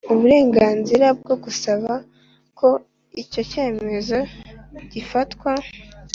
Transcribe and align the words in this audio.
uburenganzira 0.13 1.07
bwo 1.19 1.35
gusaba 1.43 1.91
ko 2.59 2.69
icyo 3.21 3.41
cyemezo 3.51 4.17
gifatwa 4.91 5.51